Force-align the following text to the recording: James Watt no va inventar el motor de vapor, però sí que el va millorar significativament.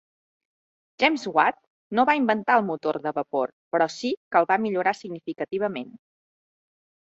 James 1.03 1.25
Watt 1.35 1.59
no 1.99 2.05
va 2.11 2.15
inventar 2.21 2.57
el 2.61 2.65
motor 2.71 2.99
de 3.05 3.13
vapor, 3.19 3.53
però 3.77 3.89
sí 3.99 4.13
que 4.17 4.43
el 4.43 4.51
va 4.55 4.61
millorar 4.67 4.97
significativament. 5.03 5.97